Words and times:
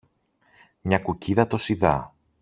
μια 0.81 0.99
κουκκίδα 0.99 1.47
τόση 1.47 1.73
δα 1.73 2.13